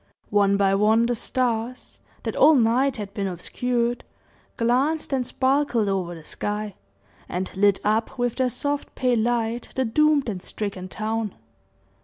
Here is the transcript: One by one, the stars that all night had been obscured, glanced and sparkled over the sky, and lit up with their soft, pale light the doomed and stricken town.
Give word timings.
One 0.31 0.57
by 0.57 0.73
one, 0.73 1.05
the 1.05 1.13
stars 1.13 1.99
that 2.23 2.35
all 2.35 2.55
night 2.55 2.97
had 2.97 3.13
been 3.13 3.27
obscured, 3.27 4.03
glanced 4.57 5.13
and 5.13 5.27
sparkled 5.27 5.87
over 5.87 6.15
the 6.15 6.25
sky, 6.25 6.73
and 7.29 7.55
lit 7.55 7.79
up 7.83 8.17
with 8.17 8.37
their 8.37 8.49
soft, 8.49 8.95
pale 8.95 9.19
light 9.19 9.69
the 9.75 9.85
doomed 9.85 10.27
and 10.27 10.41
stricken 10.41 10.87
town. 10.87 11.35